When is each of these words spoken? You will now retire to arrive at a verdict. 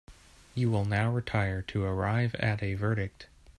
You 0.55 0.71
will 0.71 0.85
now 0.85 1.11
retire 1.11 1.61
to 1.67 1.83
arrive 1.83 2.33
at 2.39 2.63
a 2.63 2.73
verdict. 2.73 3.27